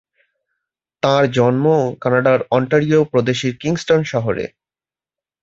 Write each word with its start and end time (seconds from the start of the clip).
তাঁর 1.03 1.23
জন্ম 1.31 1.65
কানাডার 2.01 2.39
অন্টারিও 2.51 3.01
প্রদেশের 3.03 3.53
কিংস্টন 3.57 4.01
শহরে। 4.03 4.45